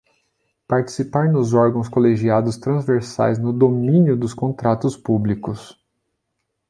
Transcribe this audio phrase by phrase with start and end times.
[0.67, 5.79] Participar nos órgãos colegiados transversais no domínio dos contratos públicos.